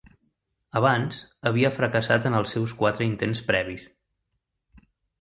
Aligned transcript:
Abans, 0.79 1.19
havia 1.51 1.71
fracassat 1.77 2.27
en 2.31 2.39
els 2.41 2.57
seus 2.57 2.75
quatre 2.83 3.09
intents 3.13 3.47
previs. 3.55 3.89